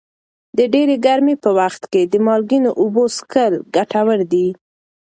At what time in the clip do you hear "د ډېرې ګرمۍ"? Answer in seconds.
0.57-1.35